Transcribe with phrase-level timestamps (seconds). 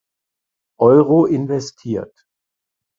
[0.79, 2.25] Euro investiert.